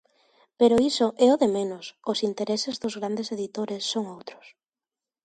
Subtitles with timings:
[0.59, 4.45] Pero iso é o de menos, os intereses dos grandes editores son outros.